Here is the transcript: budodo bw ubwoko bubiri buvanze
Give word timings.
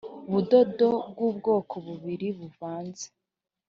budodo 0.31 0.89
bw 1.11 1.17
ubwoko 1.29 1.75
bubiri 1.85 2.27
buvanze 2.37 3.07